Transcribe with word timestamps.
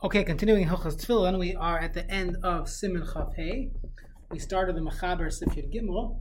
Okay, 0.00 0.22
continuing 0.22 0.64
Hilchas 0.64 0.94
Tefillin, 0.94 1.40
we 1.40 1.56
are 1.56 1.76
at 1.76 1.92
the 1.92 2.08
end 2.08 2.36
of 2.44 2.66
Siman 2.66 3.04
Chav 3.04 3.34
Hey. 3.34 3.72
We 4.30 4.38
started 4.38 4.76
the 4.76 4.80
Mechaber 4.80 5.26
Sifir 5.26 5.68
Gimel. 5.74 6.20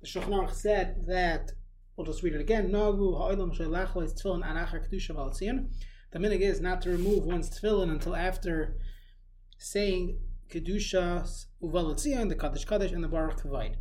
The 0.00 0.06
Shulchan 0.08 0.30
Aruch 0.30 0.54
said 0.54 1.04
that, 1.08 1.50
we'll 1.94 2.06
just 2.06 2.22
read 2.22 2.32
it 2.32 2.40
again, 2.40 2.70
Nagu 2.70 3.18
ha'olam 3.18 3.54
she'lachlo 3.54 4.02
is 4.02 4.14
tefillin 4.14 4.42
anachar 4.42 4.88
kedusha 4.88 5.10
v'altzion. 5.10 5.66
The 6.12 6.20
minig 6.20 6.40
is 6.40 6.62
not 6.62 6.80
to 6.82 6.88
remove 6.88 7.24
one's 7.24 7.50
tefillin 7.50 7.90
until 7.90 8.16
after 8.16 8.78
saying 9.58 10.18
kedusha 10.50 11.28
uvaltzion, 11.62 12.30
the 12.30 12.34
kaddish 12.34 12.64
kaddish, 12.64 12.92
and 12.92 13.04
the 13.04 13.08
baruch 13.08 13.42
kavayid. 13.42 13.74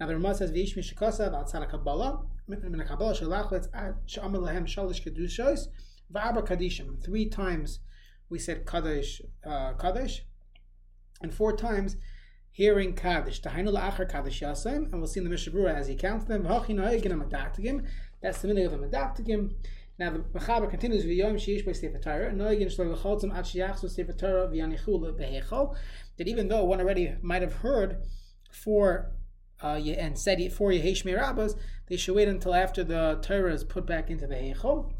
Now 0.00 0.06
the 0.06 0.14
Ramah 0.14 0.36
says 0.36 0.50
v'yish 0.50 0.78
mishikasav 0.78 1.34
outside 1.34 1.68
Kabbalah, 1.68 2.22
min 2.46 2.82
Kabbalah 2.88 3.14
she'lachlo 3.14 3.52
it's 3.52 3.68
she'amel 4.06 4.40
lahem 4.40 4.64
shalish 4.64 5.04
kedushos 5.06 5.66
v'arba 6.10 6.42
kadishim. 6.42 7.04
Three 7.04 7.28
times 7.28 7.80
we 8.28 8.38
said 8.38 8.66
Kaddish, 8.66 9.22
uh, 9.46 9.72
Kaddish, 9.74 10.24
and 11.22 11.32
four 11.32 11.56
times 11.56 11.96
hearing 12.50 12.94
Kaddish. 12.94 13.40
Tahainu 13.40 13.72
la'achar 13.72 14.10
Kaddish 14.10 14.40
Yasem, 14.40 14.92
and 14.92 14.94
we'll 14.94 15.06
see 15.06 15.20
in 15.20 15.28
the 15.28 15.34
Mishabura 15.34 15.74
as 15.74 15.88
he 15.88 15.94
counts 15.94 16.24
them. 16.26 16.42
That's 18.20 18.40
the 18.40 18.48
meaning 18.48 18.66
of 18.66 18.72
a 18.72 18.78
medactigim. 18.78 19.54
Now 19.98 20.10
the 20.10 20.18
Mechaber 20.20 20.70
continues 20.70 21.04
v'yom 21.04 21.34
sheish 21.34 21.66
by 21.66 21.72
Sefer 21.72 21.98
Torah, 21.98 22.30
noigin 22.32 22.66
shlo 22.66 22.92
l'choltzim 22.92 23.34
at 23.34 23.44
sheyachzu 23.44 23.90
Sefer 23.90 24.12
Torah 24.12 24.48
v'yanichul 24.48 25.18
behechol. 25.18 25.76
That 26.16 26.28
even 26.28 26.48
though 26.48 26.64
one 26.64 26.80
already 26.80 27.16
might 27.20 27.42
have 27.42 27.54
heard 27.54 28.02
for 28.50 29.12
uh, 29.62 29.74
and 29.76 30.16
said 30.16 30.52
for 30.52 30.70
Yehesh 30.70 31.04
Rabbas, 31.04 31.56
they 31.88 31.96
should 31.96 32.14
wait 32.14 32.28
until 32.28 32.54
after 32.54 32.84
the 32.84 33.18
Torah 33.22 33.52
is 33.52 33.64
put 33.64 33.86
back 33.86 34.08
into 34.10 34.26
the 34.26 34.36
Heichel. 34.36 34.92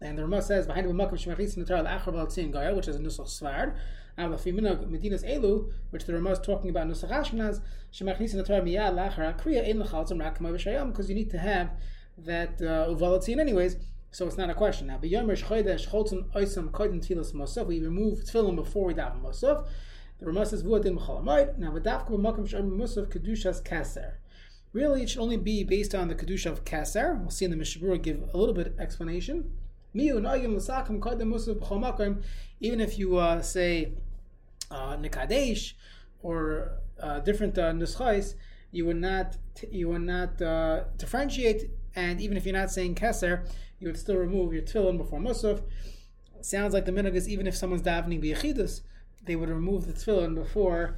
And 0.00 0.18
the 0.18 0.22
Ramah 0.22 0.42
says 0.42 0.66
behind 0.66 0.88
the 0.88 0.92
Makkah 0.92 1.14
Shemachis 1.14 1.56
in 1.56 1.64
the 1.64 1.68
Torah 1.68 1.82
Achar 1.82 2.12
Tzin 2.12 2.52
Gaya, 2.52 2.74
which 2.74 2.86
is 2.88 2.96
a 2.96 2.98
Nusach 2.98 3.28
Svar. 3.28 3.76
And 4.18 4.32
the 4.32 4.36
Fimina 4.36 4.86
Medinas 4.86 5.24
Elu, 5.24 5.72
which 5.90 6.04
the 6.04 6.12
Ramah 6.12 6.32
is 6.32 6.38
talking 6.38 6.68
about 6.70 6.86
Nusach 6.86 7.10
Ashkenaz, 7.10 7.60
Shemachis 7.92 8.32
in 8.32 8.38
the 8.38 8.44
Torah 8.44 8.60
Miyah 8.60 8.92
Lachar 8.92 9.40
Kriya 9.40 9.66
in 9.66 9.78
the 9.78 9.86
Chalzim 9.86 10.18
Rakam 10.18 10.40
Avishayam, 10.40 10.88
because 10.88 11.08
you 11.08 11.14
need 11.14 11.30
to 11.30 11.38
have 11.38 11.70
that 12.18 12.60
uh, 12.60 12.88
Uvalatzin 12.88 13.38
anyways. 13.38 13.76
So 14.10 14.26
it's 14.26 14.36
not 14.36 14.50
a 14.50 14.54
question. 14.54 14.86
Now, 14.86 14.98
B'yom 14.98 15.28
Rosh 15.28 15.44
Chodesh 15.44 15.88
Cholzim 15.88 16.30
Oisam 16.34 16.70
Kodim 16.70 17.06
Tfilas 17.06 17.34
Mosov. 17.34 17.66
We 17.66 17.80
remove 17.80 18.20
Tefillin 18.20 18.56
before 18.56 18.86
we 18.86 18.94
daven 18.94 19.22
Mosov. 19.22 19.66
The 20.18 20.26
Ramah 20.26 20.46
says 20.46 20.62
Vuadim 20.62 20.98
Mechalamayit. 20.98 21.58
Now, 21.58 21.72
V'davka 21.72 22.10
B'makam 22.10 22.48
Shem 22.48 22.70
Mosov 22.70 23.10
Kedushas 23.10 23.64
Kaser. 23.64 24.20
Really, 24.72 25.02
it 25.02 25.10
should 25.10 25.20
only 25.20 25.38
be 25.38 25.64
based 25.64 25.94
on 25.94 26.08
the 26.08 26.14
Kedusha 26.14 26.50
of 26.50 26.64
Kaser. 26.64 27.14
We'll 27.14 27.30
see 27.30 27.46
in 27.46 27.50
the 27.50 27.56
Mishabura 27.56 28.02
give 28.02 28.22
a 28.32 28.36
little 28.36 28.54
bit 28.54 28.74
explanation. 28.78 29.52
Even 32.60 32.80
if 32.80 32.98
you 32.98 33.16
uh, 33.16 33.42
say 33.42 33.92
uh, 34.70 34.96
or 36.22 36.72
uh, 37.00 37.20
different 37.20 37.58
uh, 37.58 37.72
you 38.72 38.84
would 38.84 38.96
not 38.96 39.36
you 39.70 39.88
would 39.88 40.02
not 40.02 40.42
uh, 40.42 40.84
differentiate, 40.96 41.70
and 41.94 42.20
even 42.20 42.36
if 42.36 42.44
you're 42.44 42.54
not 42.54 42.70
saying 42.70 42.94
keser, 42.94 43.48
you 43.78 43.88
would 43.88 43.98
still 43.98 44.16
remove 44.16 44.52
your 44.52 44.62
tefillin 44.62 44.98
before 44.98 45.20
musaf. 45.20 45.62
Sounds 46.40 46.74
like 46.74 46.84
the 46.84 46.92
minhag 46.92 47.14
is 47.14 47.28
even 47.28 47.46
if 47.46 47.56
someone's 47.56 47.82
davening 47.82 48.22
biyachidus, 48.22 48.82
they 49.24 49.36
would 49.36 49.48
remove 49.48 49.86
the 49.86 49.92
tefillin 49.92 50.34
before 50.34 50.96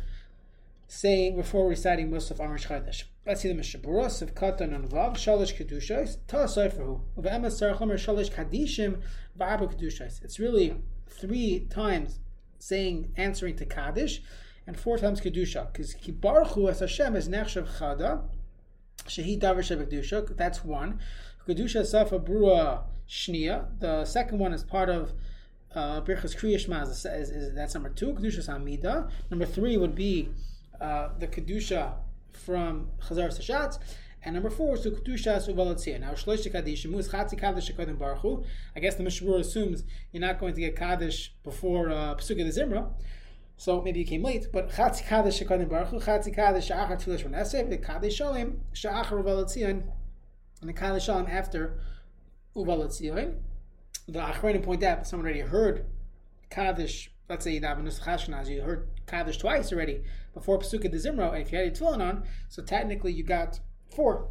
saying 0.89 1.37
before 1.37 1.69
reciting 1.69 2.11
Musaf 2.11 2.41
Amr 2.41 2.59
Chodesh. 2.59 3.05
Let's 3.29 3.43
see 3.43 3.53
the 3.53 3.61
Mishaburos 3.61 4.23
of 4.23 4.35
Katan 4.35 4.75
and 4.75 4.89
Vav, 4.89 5.17
Shalish 5.17 5.55
Kedushais, 5.55 6.17
Ta 6.27 6.45
Seferhu, 6.47 7.03
of 7.15 7.25
Emes 7.25 7.61
Sarachom 7.61 7.93
Shalish 7.93 8.33
Kadishim, 8.33 9.03
Va'abu 9.39 9.71
Kedushais. 9.71 10.25
It's 10.25 10.39
really 10.39 10.75
three 11.11 11.67
times 11.69 12.21
saying, 12.59 13.13
answering 13.19 13.55
to 13.57 13.67
Kaddish, 13.67 14.23
and 14.67 14.81
four 14.81 14.97
times 14.97 15.21
Kedusha. 15.21 15.71
Because 15.71 15.95
Kibarchu 15.95 16.71
as 16.71 16.81
Hashem 16.81 17.17
is 17.17 17.29
Nechshav 17.29 17.69
Chada, 17.77 18.23
Shehi 19.05 19.39
Davar 19.39 19.59
Kedusha, 19.87 20.35
that's 20.35 20.65
one. 20.65 20.99
Kedusha 21.47 21.85
Safa 21.85 22.19
Brua 22.19 22.85
Shnia, 23.07 23.79
the 23.79 24.07
second 24.07 24.39
one 24.39 24.55
is 24.55 24.65
part 24.65 24.89
of 24.89 25.13
uh, 25.75 26.01
Birchas 26.01 26.35
Kriyashma, 26.35 26.83
is, 26.85 27.05
is, 27.05 27.29
is, 27.29 27.55
that's 27.55 27.75
number 27.75 27.91
two. 27.91 28.15
Kedusha 28.15 28.49
Samida. 28.49 29.11
Number 29.31 29.45
three 29.45 29.77
would 29.77 29.95
be 29.95 30.31
uh, 30.81 31.11
the 31.19 31.27
kedusha 31.27 31.93
from 32.39 32.89
Chazar 33.03 33.29
Sashatz. 33.29 33.79
And 34.23 34.35
number 34.35 34.51
four 34.51 34.75
is 34.75 34.85
kedusha 34.85 35.47
uvalatzia. 35.49 36.01
Now 36.01 36.13
shlosh 36.13 36.51
kadishim 36.51 36.97
is 36.99 37.09
chatzi 37.09 37.39
kaddish 37.39 37.71
shekodim 37.71 37.99
baruchu. 37.99 38.45
I 38.75 38.81
guess 38.81 38.97
the 38.97 39.05
Mishmur 39.05 39.41
assumes 39.41 39.85
you're 40.13 40.21
not 40.21 40.41
going 40.41 40.55
to 40.55 40.61
get 40.61 40.77
kaddish 40.77 41.35
before 41.45 41.91
uh, 41.91 42.15
the 42.15 42.23
Zimra. 42.23 42.91
So 43.57 43.83
maybe 43.83 44.01
you 44.01 44.07
came 44.07 44.23
late, 44.23 44.47
but 44.53 44.71
chatzi 44.71 45.05
kaddish 45.05 45.41
shekodim 45.41 45.69
baruchu, 45.69 46.03
chatzi 46.03 46.35
kaddish 46.35 46.67
she'achar 46.67 46.97
tefillah 46.97 47.23
shmonesev, 47.23 47.71
the 47.71 47.79
kaddish 47.79 48.19
shalim 48.19 48.59
she'achar 48.73 49.23
uvalatzia, 49.23 49.69
and 49.69 50.69
the 50.69 50.73
kaddish 50.73 51.07
shalim 51.07 51.29
after 51.31 51.79
uvalatzia. 52.57 53.35
The 54.09 54.19
Achronim 54.21 54.65
point 54.65 54.83
out 54.83 55.07
someone 55.07 55.27
already 55.27 55.41
heard 55.41 55.85
kaddish 56.51 57.11
let's 57.29 57.45
say 57.45 57.55
you 57.55 57.61
daven 57.61 57.85
Nusach 57.85 58.49
you 58.49 58.63
heard 58.63 58.89
Kaddish 59.07 59.39
twice 59.39 59.73
already 59.73 60.03
before 60.35 60.59
Pesukah 60.59 60.91
de 60.91 60.99
Zimra, 60.99 61.33
and 61.33 61.43
if 61.43 61.53
you 61.53 61.59
had 61.59 61.67
your 61.67 61.75
tefillin 61.75 62.01
on, 62.01 62.25
so 62.49 62.63
technically 62.63 63.13
you 63.13 63.23
got 63.23 63.61
four 63.95 64.29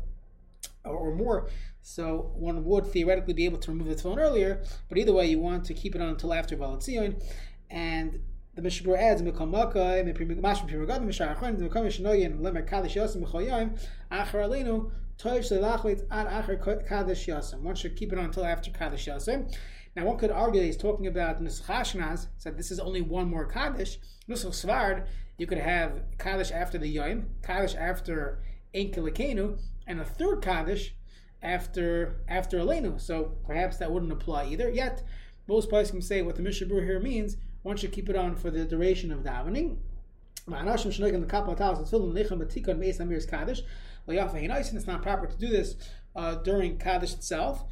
or, 0.83 0.95
or, 0.95 1.15
more. 1.15 1.49
So 1.81 2.31
one 2.35 2.63
would 2.65 2.87
theoretically 2.87 3.33
be 3.33 3.45
able 3.45 3.57
to 3.59 3.71
remove 3.71 3.87
the 3.87 3.95
tefillin 3.95 4.19
earlier, 4.19 4.63
but 4.89 4.97
either 4.97 5.13
way, 5.13 5.27
you 5.27 5.39
want 5.39 5.65
to 5.65 5.73
keep 5.73 5.95
it 5.95 6.01
on 6.01 6.09
until 6.09 6.33
after 6.33 6.55
Balatzion. 6.55 7.21
And 7.69 8.19
the 8.57 8.63
Mishabur 8.63 8.97
adds. 8.97 9.21
One 9.21 9.33
should 17.75 17.95
keep 17.95 18.13
it 18.13 18.19
on 18.19 18.25
until 18.25 18.45
after 18.45 18.71
Kaddish 18.71 19.05
Yosim. 19.05 19.55
Now, 19.97 20.05
one 20.05 20.17
could 20.19 20.29
argue 20.29 20.61
that 20.61 20.67
he's 20.67 20.77
talking 20.77 21.07
about 21.07 21.41
Nusach 21.41 21.63
Hashnas, 21.63 22.27
said 22.37 22.55
this 22.55 22.69
is 22.69 22.79
only 22.79 23.01
one 23.01 23.27
more 23.27 23.47
Kaddish. 23.47 23.97
Nusach 24.29 24.53
Svard, 24.53 25.07
you 25.39 25.47
could 25.47 25.57
have 25.57 26.03
Kaddish 26.19 26.51
after 26.51 26.77
the 26.77 26.87
Yom, 26.87 27.31
Kaddish 27.41 27.73
after 27.73 28.43
Enkelikenu, 28.75 29.57
and 29.87 29.99
a 29.99 30.05
third 30.05 30.43
Kaddish 30.43 30.93
after 31.41 32.21
after 32.27 32.59
Elenu. 32.59 33.01
So 33.01 33.37
perhaps 33.43 33.77
that 33.77 33.91
wouldn't 33.91 34.11
apply 34.11 34.49
either. 34.49 34.69
Yet, 34.69 35.01
most 35.47 35.67
places 35.67 35.89
can 35.89 36.03
say 36.03 36.21
what 36.21 36.35
the 36.35 36.43
Mishabur 36.43 36.83
here 36.83 36.99
means, 36.99 37.37
one 37.63 37.75
should 37.75 37.91
keep 37.91 38.07
it 38.07 38.15
on 38.15 38.35
for 38.35 38.51
the 38.51 38.65
duration 38.65 39.11
of 39.11 39.23
davening. 39.23 39.77
It's 40.47 40.99
not 44.87 45.01
proper 45.01 45.27
to 45.27 45.37
do 45.39 45.47
this 45.47 45.75
uh, 46.15 46.35
during 46.35 46.77
Kaddish 46.77 47.15
itself 47.15 47.65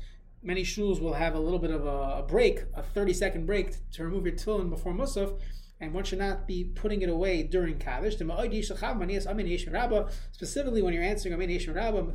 many 0.43 0.63
shuls 0.63 0.99
will 1.01 1.13
have 1.13 1.35
a 1.35 1.39
little 1.39 1.59
bit 1.59 1.71
of 1.71 1.85
a, 1.85 2.19
a 2.19 2.25
break, 2.27 2.63
a 2.73 2.83
30 2.83 3.13
second 3.13 3.45
break 3.45 3.75
to 3.91 4.03
remove 4.03 4.25
your 4.25 4.35
tefillin 4.35 4.69
before 4.69 4.93
musaf, 4.93 5.39
and 5.79 5.93
one 5.93 6.03
should 6.03 6.19
not 6.19 6.47
be 6.47 6.63
putting 6.63 7.01
it 7.01 7.09
away 7.09 7.43
during 7.43 7.77
Kaddish. 7.77 8.15
Specifically, 10.31 10.81
when 10.81 10.93
you're 10.93 11.03
answering 11.03 11.33
Amin 11.33 11.49
Yeshua 11.49 11.75
Rabba, 11.75 12.07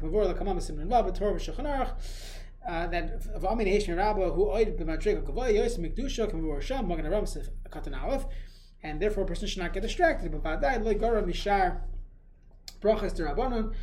uh, 2.67 2.87
that 2.89 3.27
of 3.35 3.45
Amin 3.45 3.67
Yeshua 3.67 3.97
Rabba, 3.97 4.31
who 4.33 4.47
oid 4.47 4.79
b'madrega 4.79 5.23
kavaya 5.23 5.55
yos 5.55 5.77
mikdusha 5.79 6.31
kavur 6.31 6.61
sham 6.61 6.87
magen 6.89 7.07
aram 7.07 7.25
katan 7.25 8.01
aleph, 8.01 8.27
and 8.83 9.01
therefore 9.01 9.25
a 9.25 9.27
person 9.27 9.49
should 9.49 9.63
not 9.63 9.73
get 9.73 9.83
distracted. 9.83 10.31
But 10.31 10.43
vadai 10.43 10.83
lo 10.83 10.95
gara 10.95 11.23
mishar 11.23 11.81
brachas 12.81 13.17
derabanan 13.17 13.75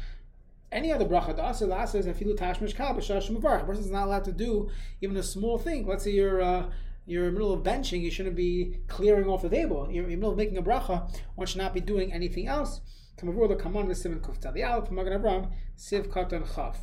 any 0.72 0.92
other 0.92 1.06
bracha, 1.06 1.36
the 1.36 1.48
asir 1.48 1.68
lasa 1.68 1.98
is 1.98 2.06
afilu 2.06 2.38
tashmish 2.38 2.76
kal 2.76 2.94
b'shash 2.94 3.30
mavarach. 3.32 3.64
A 3.64 3.66
person 3.66 3.84
is 3.84 3.92
not 3.92 4.06
allowed 4.06 4.26
to 4.26 4.32
do 4.32 4.70
even 5.02 5.16
a 5.18 5.24
small 5.24 5.58
thing. 5.58 5.88
Let's 5.88 6.04
say 6.04 6.12
you're 6.12 6.42
uh, 6.42 6.70
you're 7.06 7.28
in 7.28 7.34
the 7.34 7.40
middle 7.40 7.54
of 7.54 7.64
benching, 7.64 8.02
you 8.02 8.12
shouldn't 8.12 8.36
be 8.36 8.80
clearing 8.88 9.28
off 9.28 9.42
the 9.42 9.50
table. 9.50 9.88
You're 9.90 10.04
in 10.04 10.10
the 10.10 10.16
middle 10.18 10.32
of 10.32 10.38
making 10.38 10.58
a 10.58 10.64
bracha, 10.64 11.10
one 11.36 11.48
should 11.48 11.60
not 11.60 11.74
be 11.74 11.80
doing 11.80 12.12
anything 12.12 12.48
else. 12.48 12.82
Kamavur 13.18 13.48
the 13.48 13.56
kaman 13.56 13.88
v'simin 13.88 14.20
kufta. 14.20 14.54
The 14.54 14.64
aleph 14.64 14.92
magen 14.92 15.14
Avram 15.14 15.52
siv 15.78 16.08
katan 16.08 16.54
chaf. 16.54 16.80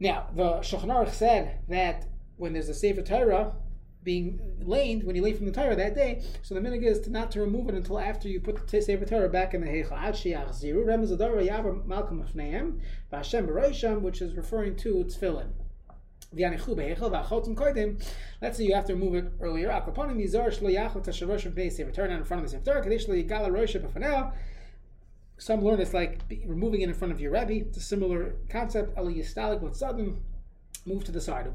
Now 0.00 0.28
the 0.34 0.60
Shulchan 0.60 1.10
said 1.10 1.60
that 1.68 2.06
when 2.36 2.52
there's 2.54 2.68
a 2.68 2.74
sefer 2.74 3.02
Torah, 3.02 3.54
being 4.06 4.40
laned 4.64 5.02
when 5.02 5.14
you 5.16 5.20
leave 5.22 5.36
from 5.36 5.44
the 5.46 5.52
Torah 5.52 5.76
that 5.76 5.94
day. 5.96 6.22
So 6.40 6.54
the 6.54 6.60
minhag 6.60 6.84
is 6.84 7.00
to 7.00 7.10
not 7.10 7.32
to 7.32 7.40
remove 7.40 7.68
it 7.68 7.74
until 7.74 7.98
after 7.98 8.28
you 8.28 8.40
put 8.40 8.68
the 8.68 8.80
Sefer 8.80 9.04
Torah 9.04 9.28
back 9.28 9.52
in 9.52 9.60
the 9.60 9.66
Heichal. 9.66 9.92
Which 14.00 14.22
is 14.22 14.34
referring 14.34 14.76
to 14.76 15.04
tefillin. 15.04 15.48
Let's 18.40 18.56
say 18.56 18.64
you 18.64 18.74
have 18.74 18.84
to 18.86 18.94
remove 18.94 19.14
it 19.16 19.32
earlier. 19.40 19.68
Return 19.70 20.10
Turn 21.92 22.10
in 22.12 22.24
front 22.24 22.44
of 22.44 22.50
the 22.50 22.58
Sefer 22.58 24.30
Some 25.38 25.64
learn 25.64 25.80
it's 25.80 25.92
like 25.92 26.20
removing 26.46 26.80
it 26.82 26.88
in 26.88 26.94
front 26.94 27.12
of 27.12 27.20
your 27.20 27.32
Rebbe. 27.32 27.66
It's 27.66 27.76
a 27.76 27.80
similar 27.80 28.36
concept. 28.48 28.96
Move 30.86 31.02
to 31.02 31.10
the 31.10 31.20
side. 31.20 31.52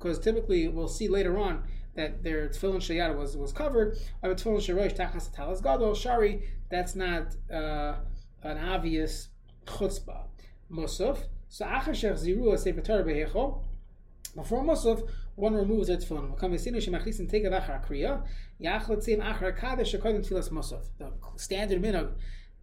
Because 0.00 0.18
typically 0.18 0.66
we'll 0.68 0.88
see 0.88 1.08
later 1.08 1.38
on 1.38 1.64
that 1.94 2.22
their 2.22 2.48
tefillin 2.48 2.76
shayada 2.76 3.14
was 3.16 3.36
was 3.36 3.52
covered. 3.52 3.98
Or 4.22 4.34
tefillin 4.34 4.60
sharosh 4.60 4.96
tachas 4.96 5.30
talas 5.34 5.62
gadol 5.62 5.94
shari. 5.94 6.42
That's 6.70 6.94
not 6.94 7.34
uh, 7.52 7.96
an 8.42 8.58
obvious 8.58 9.28
chutzpah. 9.66 10.24
Musaf. 10.72 11.18
So 11.48 11.66
achar 11.66 11.90
shech 11.90 12.14
ziru 12.14 12.58
sefer 12.58 12.80
Torah 12.80 13.04
behechol. 13.04 13.62
Before 14.34 14.62
Musaf, 14.64 15.06
one 15.34 15.54
removes 15.54 15.88
their 15.88 15.98
tefillin. 15.98 16.34
The 20.98 21.12
standard 21.36 21.82
minhag 21.82 22.12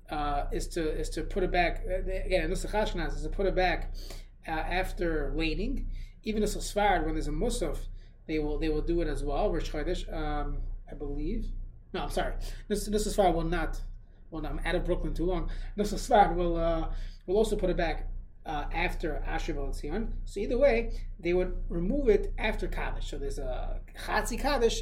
uh, 0.10 0.46
is 0.52 0.68
to 0.70 1.00
is 1.00 1.10
to 1.10 1.24
put 1.24 1.44
it 1.44 1.52
back 1.52 1.84
uh, 1.88 1.96
again. 1.96 2.50
Nusach 2.50 2.72
Ashkenaz 2.72 3.16
is 3.16 3.24
to 3.24 3.30
put 3.30 3.46
it 3.46 3.56
back 3.56 3.94
uh, 4.48 4.52
after 4.52 5.34
laning. 5.36 5.88
Even 6.28 6.42
the 6.42 6.48
Sfarad, 6.48 7.06
when 7.06 7.14
there's 7.16 7.28
a 7.28 7.32
musaf, 7.32 7.78
they 8.28 8.40
will 8.40 8.58
they 8.60 8.70
will 8.70 8.82
do 8.82 9.02
it 9.02 9.08
as 9.08 9.24
well. 9.24 9.52
Rosh 9.52 9.72
Chodesh, 9.72 10.02
um, 10.14 10.58
I 10.92 10.96
believe. 10.96 11.46
No, 11.94 12.02
I'm 12.02 12.10
sorry. 12.10 12.34
Nusach 12.70 12.90
Sfarad 12.90 13.34
will 13.34 13.44
not. 13.44 13.82
Well, 14.30 14.42
no, 14.42 14.50
I'm 14.50 14.60
out 14.66 14.76
of 14.76 14.84
Brooklyn 14.86 15.14
too 15.14 15.26
long. 15.26 15.50
Nusach 15.78 16.00
Sfarad 16.08 16.36
will 16.36 16.58
uh, 16.58 16.90
will 17.26 17.38
also 17.38 17.56
put 17.56 17.70
it 17.70 17.78
back 17.78 18.10
uh, 18.46 18.66
after 18.74 19.24
Asher 19.26 19.54
Tzion. 19.54 20.12
So 20.26 20.40
either 20.40 20.58
way, 20.58 21.00
they 21.20 21.34
would 21.34 21.56
remove 21.70 22.10
it 22.10 22.34
after 22.38 22.68
Kaddish. 22.68 23.10
So 23.10 23.18
there's 23.18 23.40
a 23.40 23.80
Chatzi 24.06 24.38
Kaddish 24.38 24.82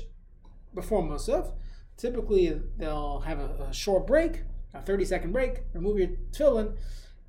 before 0.74 1.04
Musaf. 1.04 1.54
Typically, 1.98 2.60
they'll 2.78 3.22
have 3.22 3.40
a, 3.40 3.68
a 3.70 3.74
short 3.74 4.08
break 4.08 4.42
a 4.76 4.82
30 4.82 5.06
second 5.06 5.32
break, 5.32 5.62
remove 5.74 5.98
your 5.98 6.10
tefillin, 6.32 6.76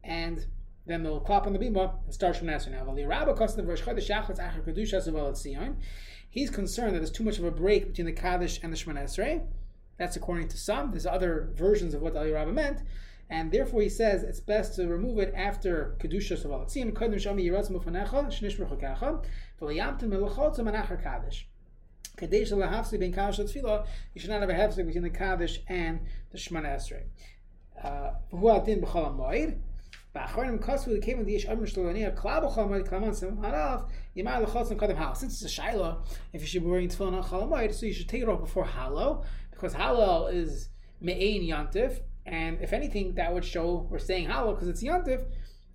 and 0.04 0.46
then 0.86 1.02
they'll 1.02 1.20
clap 1.20 1.46
on 1.46 1.52
the 1.52 1.58
bima 1.58 1.92
and 2.04 2.14
start 2.14 2.36
Shemanassar. 2.36 2.70
Now, 2.70 2.84
the 2.84 3.02
he's 6.28 6.50
concerned 6.50 6.94
that 6.94 6.98
there's 6.98 7.10
too 7.10 7.24
much 7.24 7.38
of 7.38 7.44
a 7.44 7.50
break 7.50 7.88
between 7.88 8.06
the 8.06 8.12
Kaddish 8.12 8.60
and 8.62 8.72
the 8.72 8.76
Shemanassar. 8.76 9.46
That's 9.98 10.16
according 10.16 10.48
to 10.48 10.56
some. 10.58 10.90
There's 10.90 11.06
other 11.06 11.50
versions 11.54 11.94
of 11.94 12.02
what 12.02 12.16
Ali 12.16 12.30
Rabba 12.30 12.52
meant. 12.52 12.82
And 13.28 13.50
therefore, 13.50 13.82
he 13.82 13.88
says 13.88 14.22
it's 14.22 14.38
best 14.38 14.76
to 14.76 14.86
remove 14.86 15.18
it 15.18 15.34
after 15.34 15.96
Kedusha 15.98 16.40
Savalatzim, 16.40 16.92
Kodim 16.92 17.16
Shami 17.16 17.42
Kaddish. 21.02 21.48
You 22.18 22.28
should 24.20 24.30
not 24.30 24.40
have 24.40 24.48
a 24.50 24.54
hefsik 24.54 24.86
between 24.86 25.02
the 25.02 25.10
Kaddish 25.10 25.60
and 25.68 26.00
the 26.30 26.38
Shemana 26.38 26.76
Esrei. 26.76 27.02
Uh, 27.82 28.12
Hu 28.30 28.46
since 35.14 35.32
it's 35.34 35.42
a 35.42 35.48
shiloh, 35.48 36.02
if 36.32 36.40
you 36.40 36.46
should 36.46 36.62
be 36.62 36.68
wearing 36.68 36.88
tefillin 36.88 37.12
on 37.14 37.22
chalamoid, 37.22 37.74
so 37.74 37.86
you 37.86 37.92
should 37.92 38.08
take 38.08 38.22
it 38.22 38.28
off 38.28 38.40
before 38.40 38.64
halal, 38.64 39.24
because 39.50 39.74
halal 39.74 40.32
is 40.32 40.70
me'ain 41.00 41.42
yantif, 41.42 42.00
and 42.24 42.60
if 42.60 42.72
anything, 42.72 43.14
that 43.14 43.32
would 43.32 43.44
show 43.44 43.86
we're 43.90 43.98
saying 43.98 44.28
halal 44.28 44.54
because 44.54 44.68
it's 44.68 44.82
yantif. 44.82 45.24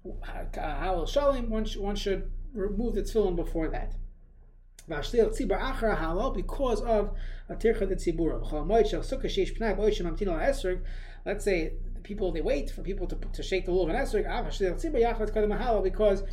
Halal 0.04 1.06
shalim, 1.08 1.48
one, 1.50 1.96
should 1.96 2.32
remove 2.54 2.96
the 2.96 3.04
tefillin 3.04 3.36
before 3.36 3.70
that. 3.70 3.96
Because 4.88 5.14
of 6.82 7.12
a 7.48 7.56
tircha 7.56 7.88
de 7.88 7.96
tzibura. 7.96 8.42
Let's 11.24 11.46
say 11.46 11.74
people 12.03 12.31
they 12.31 12.42
wait 12.42 12.69
for 12.71 12.81
people 12.81 13.07
to, 13.07 13.15
to 13.15 13.44
shake 13.44 13.65
the 13.65 13.71
lulav 13.71 13.89
and 13.89 13.98
esrog 13.98 14.25
ah, 14.30 15.80
because 15.81 16.24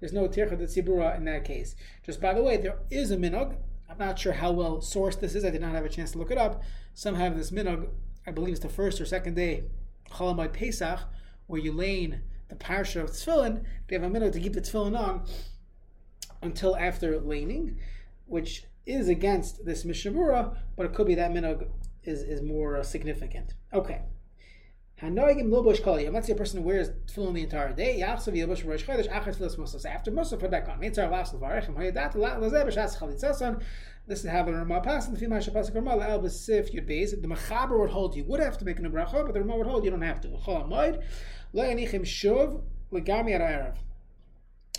there's 0.00 0.12
no 0.12 0.28
tircha 0.28 0.56
tzibura 0.56 1.16
in 1.16 1.24
that 1.24 1.44
case. 1.44 1.74
Just 2.04 2.20
by 2.20 2.34
the 2.34 2.42
way, 2.42 2.56
there 2.56 2.78
is 2.90 3.10
a 3.10 3.16
minog. 3.16 3.56
I'm 3.90 3.98
not 3.98 4.18
sure 4.18 4.34
how 4.34 4.52
well 4.52 4.78
sourced 4.78 5.20
this 5.20 5.34
is. 5.34 5.44
I 5.44 5.50
did 5.50 5.60
not 5.60 5.72
have 5.72 5.84
a 5.84 5.88
chance 5.88 6.12
to 6.12 6.18
look 6.18 6.30
it 6.30 6.38
up. 6.38 6.62
Some 6.94 7.14
have 7.16 7.36
this 7.36 7.50
minog. 7.50 7.88
I 8.26 8.30
believe 8.30 8.52
it's 8.52 8.62
the 8.62 8.68
first 8.68 9.00
or 9.00 9.06
second 9.06 9.34
day, 9.34 9.64
Chalamai 10.10 10.52
Pesach, 10.52 11.00
where 11.46 11.60
you 11.60 11.72
lane 11.72 12.22
the 12.48 12.54
parsha 12.54 13.02
of 13.02 13.10
tefillin. 13.10 13.64
They 13.88 13.96
have 13.96 14.04
a 14.04 14.10
minog 14.10 14.32
to 14.32 14.40
keep 14.40 14.52
the 14.52 14.60
tefillin 14.60 14.98
on 14.98 15.26
until 16.42 16.76
after 16.76 17.18
laning, 17.18 17.78
which 18.26 18.64
is 18.86 19.08
against 19.08 19.64
this 19.64 19.84
Mishnah 19.84 20.56
but 20.76 20.86
it 20.86 20.94
could 20.94 21.06
be 21.06 21.14
that 21.16 21.32
minog 21.32 21.68
is, 22.04 22.22
is 22.22 22.40
more 22.40 22.82
significant. 22.82 23.54
Okay. 23.72 24.02
Let's 25.00 26.26
say 26.26 26.32
a 26.32 26.36
person 26.36 26.64
wears 26.64 26.90
tefillin 27.06 27.34
the 27.34 27.44
entire 27.44 27.72
day. 27.72 28.02
After 28.02 28.32
musaf, 28.32 30.40
put 30.40 30.50
back 30.50 30.68
on. 30.68 30.80
This 34.08 34.24
is 34.24 34.30
how 34.30 34.42
the 34.42 34.54
Ramah 34.54 34.80
passed. 34.80 35.12
The 35.12 35.18
female 35.18 35.38
shapasik 35.38 35.74
Ramah 35.74 35.98
le'el 35.98 36.22
b'sif 36.24 36.74
yud 36.74 36.88
beis. 36.88 37.10
The 37.10 37.28
mechaber 37.28 37.78
would 37.78 37.90
hold 37.90 38.16
you 38.16 38.24
would 38.24 38.40
have 38.40 38.56
to 38.58 38.64
make 38.64 38.80
an 38.80 38.90
bracha, 38.90 39.24
but 39.24 39.34
the 39.34 39.40
Ramah 39.40 39.58
would 39.58 39.68
hold 39.68 39.84
you 39.84 39.90
don't 39.90 40.02
have 40.02 40.20
to. 40.22 40.28
At 40.28 40.40
erev. 42.94 43.76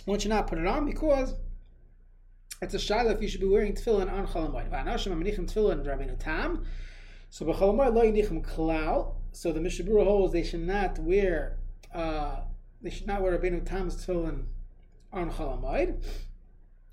One 0.04 0.18
should 0.18 0.30
not 0.30 0.48
put 0.48 0.58
it 0.58 0.66
on 0.66 0.84
because 0.84 1.36
it's 2.60 2.74
a 2.74 2.78
shaila 2.78 3.14
if 3.14 3.22
you 3.22 3.28
should 3.28 3.40
be 3.40 3.46
wearing 3.46 3.72
tefillin 3.72 4.12
on 4.12 4.26
chol 4.26 4.50
amoid. 4.50 4.68
V'anashim 4.68 5.12
amanichim 5.12 5.46
tefillin 5.50 5.86
rabbeinu 5.86 6.18
tam. 6.18 6.66
So 7.30 7.46
b'chol 7.46 7.72
amoid 7.72 7.94
lo 7.94 8.02
yanichim 8.02 8.44
klal 8.44 9.14
so 9.32 9.52
the 9.52 9.60
Mishabura 9.60 10.04
holds 10.04 10.32
they 10.32 10.42
should 10.42 10.66
not 10.66 10.98
wear 10.98 11.58
uh, 11.94 12.40
they 12.82 12.90
should 12.90 13.06
not 13.06 13.22
wear 13.22 13.36
Rabbeinu 13.38 13.64
Tam's 13.64 13.96
tefillin 13.96 14.44
on 15.12 15.30
Chalamayid. 15.30 16.02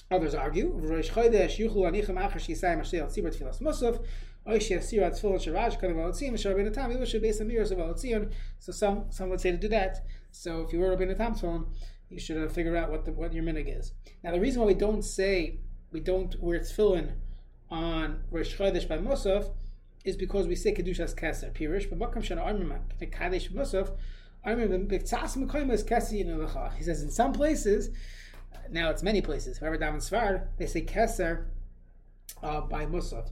Others 0.10 0.36
argue, 0.36 0.72
Rosh 0.74 1.10
Chodesh 1.10 1.57
Yuchlu 1.57 1.89
Anichem 1.89 2.16
Achar 2.16 2.36
Shisai 2.36 2.78
Mashiach 2.78 3.01
Al 3.01 3.07
Tzibur 3.07 3.36
Tfilas 3.36 3.62
Musaf, 3.62 4.04
Oish 4.48 4.69
Yasir 4.69 5.01
At 5.01 5.13
Tefillin 5.13 5.38
Sharash 5.38 5.80
Kadam 5.80 6.01
Al 6.01 6.12
Tziyim 6.12 6.34
Mishar 6.34 6.56
Rabbeinu 6.56 6.74
Tam 6.74 6.92
Yivush 6.92 7.22
Beis 7.22 7.42
Amiras 7.42 7.72
of 7.72 7.80
Al 7.80 8.30
So 8.60 8.72
some 8.72 9.06
some 9.10 9.30
would 9.30 9.42
say 9.42 9.51
to 9.51 9.57
do 9.57 9.68
that. 9.69 10.06
So 10.31 10.62
if 10.62 10.74
you 10.74 10.80
wear 10.80 10.95
Rabbeinu 10.95 11.18
Tam's 11.18 11.42
tefillin, 11.42 11.68
you 12.10 12.19
should 12.19 12.38
uh, 12.38 12.48
figure 12.50 12.75
out 12.75 12.89
what 12.89 13.06
the, 13.06 13.12
what 13.12 13.34
your 13.34 13.44
minig 13.44 13.78
is. 13.78 13.94
Now 14.24 14.31
the 14.31 14.39
reason 14.39 14.62
why 14.62 14.68
we 14.68 14.74
don't 14.74 15.04
say 15.04 15.60
we 15.92 16.00
don't 16.00 16.36
wear 16.42 16.60
tefillin 16.60 17.13
on 17.69 18.24
Rosh 18.31 18.56
Chodesh 18.56 18.88
by 18.88 18.98
Musaf 18.98 19.51
is 20.07 20.15
because 20.18 20.48
we 20.48 20.56
say 20.56 20.74
kedushas 20.74 21.13
keser 21.15 21.54
pirish, 21.54 21.89
but 21.89 22.00
makam 22.00 22.24
shana 22.24 22.42
armima 22.42 22.80
kadesh 23.00 23.51
musaf. 23.51 23.92
He 26.77 26.83
says 26.83 27.01
in 27.01 27.12
some 27.12 27.33
places, 27.33 27.89
now 28.71 28.89
it's 28.89 29.04
many 29.04 29.21
places. 29.21 29.59
Down 29.59 29.74
in 29.74 30.00
Svar, 30.00 30.48
they 30.57 30.68
say 30.68 30.83
keser 30.83 31.48
uh, 32.42 32.62
by 32.62 32.86
musaf. 32.86 33.27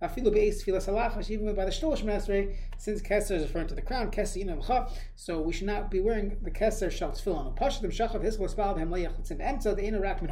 Even 0.00 1.54
by 1.54 1.64
the 1.64 1.72
Shlosh 1.72 2.04
Masrei, 2.04 2.54
since 2.76 3.02
Keser 3.02 3.32
is 3.32 3.42
referring 3.42 3.66
to 3.66 3.74
the 3.74 3.82
crown, 3.82 4.12
Keser 4.12 4.36
Ina 4.36 4.54
L'cha, 4.54 4.88
so 5.16 5.40
we 5.40 5.52
should 5.52 5.66
not 5.66 5.90
be 5.90 5.98
wearing 5.98 6.36
the 6.42 6.52
Keser 6.52 6.88
Shal 6.88 7.10
Tefillin. 7.10 7.58
Pashadim 7.58 7.90
Shachav 7.90 8.22
Hiskel 8.22 8.48
Spal 8.48 8.76
B'hem 8.76 8.90
Le'yach 8.90 9.18
L'tzim 9.18 9.40
Emtza 9.40 9.76
De'ina 9.76 10.00
Rak 10.00 10.22
Min. 10.22 10.30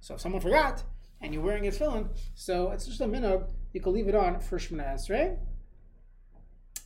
So 0.00 0.16
if 0.16 0.20
someone 0.20 0.42
forgot, 0.42 0.82
and 1.20 1.34
you're 1.34 1.42
wearing 1.42 1.66
a 1.66 1.70
tefillin, 1.70 2.08
so 2.34 2.70
it's 2.70 2.86
just 2.86 3.00
a 3.00 3.04
minog. 3.04 3.50
You 3.72 3.80
can 3.80 3.92
leave 3.92 4.08
it 4.08 4.14
on 4.14 4.40
for 4.40 4.58
Shemana 4.58 4.94
Esrei. 4.94 5.38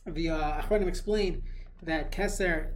The 0.05 0.29
uh, 0.29 0.61
Achronim 0.61 0.87
explain 0.87 1.43
that 1.83 2.11
keser, 2.11 2.73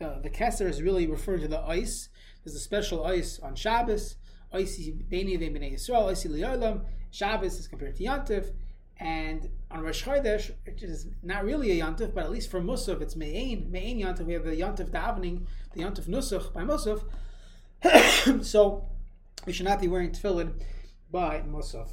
uh, 0.00 0.20
the 0.20 0.30
keser 0.30 0.68
is 0.68 0.82
really 0.82 1.06
referring 1.06 1.40
to 1.40 1.48
the 1.48 1.60
ice. 1.60 2.08
There's 2.44 2.54
a 2.54 2.60
special 2.60 3.04
ice 3.04 3.40
on 3.40 3.54
Shabbos. 3.54 4.16
Icy 4.52 4.92
Beni 5.08 5.38
Bnei 5.38 5.74
Yisrael, 5.74 6.10
Icy 6.10 6.28
Liyolam. 6.28 6.84
Shabbos 7.10 7.58
is 7.58 7.68
compared 7.68 7.96
to 7.96 8.04
Yantif. 8.04 8.52
And 8.98 9.48
on 9.70 9.82
Rosh 9.82 10.04
Chodesh, 10.04 10.50
which 10.66 10.82
is 10.82 11.06
not 11.22 11.44
really 11.44 11.80
a 11.80 11.84
Yantif, 11.84 12.12
but 12.14 12.24
at 12.24 12.30
least 12.30 12.50
for 12.50 12.60
Musaf, 12.60 13.00
it's 13.00 13.16
Me'ain. 13.16 13.70
Me'ain 13.70 13.98
Yantif, 13.98 14.26
we 14.26 14.34
have 14.34 14.44
the 14.44 14.50
Yantif 14.50 14.90
davening, 14.90 15.46
the 15.74 15.82
Yantif 15.82 16.06
Nusach 16.06 16.52
by 16.52 16.62
Musaf. 16.62 17.04
so 18.44 18.89
we 19.46 19.52
should 19.52 19.66
not 19.66 19.80
be 19.80 19.88
wearing 19.88 20.10
tefillin 20.10 20.52
by 21.10 21.40
Musaf. 21.40 21.92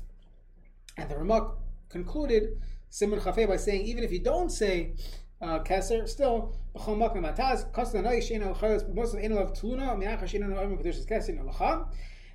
And 0.98 1.10
the 1.10 1.16
Ramak 1.16 1.56
concluded 1.90 2.60
Siman 2.92 3.20
Chafei 3.22 3.48
by 3.48 3.58
saying, 3.58 3.86
even 3.86 4.04
if 4.04 4.12
you 4.12 4.20
don't 4.20 4.50
say 4.50 4.94
uh, 5.42 5.60
Keser, 5.60 6.08
still, 6.08 6.56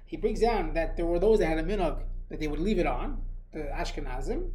he 0.07 0.16
brings 0.16 0.40
down 0.40 0.75
that 0.75 0.97
there 0.97 1.07
were 1.07 1.19
those 1.19 1.38
that 1.38 1.47
had 1.47 1.59
a 1.59 1.62
minog 1.62 2.02
that 2.28 2.40
they 2.40 2.49
would 2.49 2.61
leave 2.61 2.78
it 2.78 2.87
on, 2.87 3.23
the 3.52 3.61
Ashkenazim. 3.61 4.50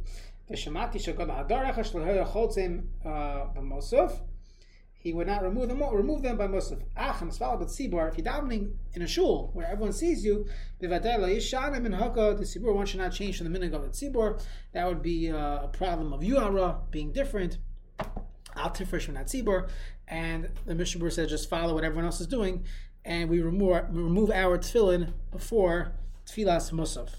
Shemati 0.50 0.96
Shagad 0.96 1.28
Hadarach 1.28 1.74
Shloher 1.76 2.26
Cholzim 2.26 2.84
uh, 3.04 3.52
B'Mosov 3.54 4.20
he 5.00 5.12
would 5.12 5.28
not 5.28 5.42
remove 5.42 5.68
them 5.68 5.82
remove 5.82 6.22
them 6.22 6.36
by 6.36 6.48
Musaf. 6.48 6.82
Acham 6.96 7.36
Sval 7.36 7.58
but 7.58 7.68
Sibor, 7.68 8.10
if 8.10 8.18
you're 8.18 8.26
davening 8.26 8.72
in 8.94 9.02
a 9.02 9.06
shul 9.06 9.50
where 9.54 9.66
everyone 9.66 9.92
sees 9.92 10.24
you, 10.24 10.46
Haka, 10.82 12.34
the 12.36 12.44
Sibor 12.44 12.74
one 12.74 12.84
should 12.84 13.00
not 13.00 13.12
change 13.12 13.38
from 13.38 13.50
the 13.50 13.58
minhag 13.58 13.72
of 13.74 13.82
the 13.82 13.88
Sibor. 13.88 14.42
That 14.72 14.86
would 14.86 15.00
be 15.00 15.30
uh, 15.30 15.64
a 15.64 15.68
problem 15.68 16.12
of 16.12 16.20
Yuara 16.20 16.90
being 16.90 17.12
different. 17.12 17.58
Al 18.56 18.70
Tifresh 18.70 19.04
from 19.04 19.14
that. 19.14 19.32
And 20.08 20.48
the 20.66 20.74
Mishnah 20.74 21.10
says 21.10 21.30
just 21.30 21.48
follow 21.48 21.74
what 21.74 21.84
everyone 21.84 22.06
else 22.06 22.20
is 22.20 22.26
doing, 22.26 22.64
and 23.04 23.30
we 23.30 23.40
remove 23.40 23.84
remove 23.90 24.30
our 24.30 24.58
tefillin 24.58 25.12
before 25.30 25.92
tfilas 26.26 26.72
musaf. 26.72 27.10